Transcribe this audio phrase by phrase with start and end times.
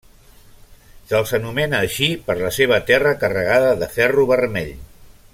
[1.11, 4.73] Se'ls anomena així per la seva terra carregada de ferro vermell.